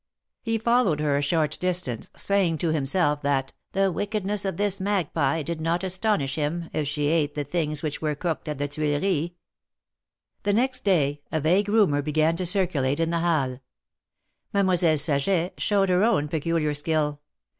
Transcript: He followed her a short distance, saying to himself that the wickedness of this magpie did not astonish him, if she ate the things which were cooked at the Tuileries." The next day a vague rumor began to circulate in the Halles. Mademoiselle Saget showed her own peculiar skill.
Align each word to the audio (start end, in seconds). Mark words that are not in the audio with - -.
He 0.41 0.57
followed 0.57 0.99
her 0.99 1.15
a 1.15 1.21
short 1.21 1.59
distance, 1.61 2.09
saying 2.17 2.57
to 2.57 2.69
himself 2.69 3.21
that 3.21 3.53
the 3.73 3.91
wickedness 3.91 4.45
of 4.45 4.57
this 4.57 4.79
magpie 4.81 5.43
did 5.43 5.61
not 5.61 5.83
astonish 5.83 6.33
him, 6.37 6.71
if 6.73 6.87
she 6.87 7.05
ate 7.05 7.35
the 7.35 7.43
things 7.43 7.83
which 7.83 8.01
were 8.01 8.15
cooked 8.15 8.47
at 8.47 8.57
the 8.57 8.67
Tuileries." 8.67 9.29
The 10.41 10.53
next 10.53 10.83
day 10.85 11.21
a 11.31 11.39
vague 11.39 11.69
rumor 11.69 12.01
began 12.01 12.35
to 12.37 12.47
circulate 12.47 12.99
in 12.99 13.11
the 13.11 13.19
Halles. 13.19 13.59
Mademoiselle 14.51 14.97
Saget 14.97 15.53
showed 15.61 15.89
her 15.89 16.03
own 16.03 16.29
peculiar 16.29 16.73
skill. 16.73 17.19